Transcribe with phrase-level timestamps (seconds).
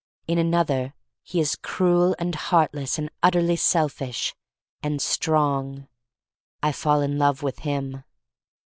[0.27, 4.33] In another he is cruel and heartless and utterly selfish—
[4.81, 5.87] and strong.
[6.63, 8.03] I fall in love with him.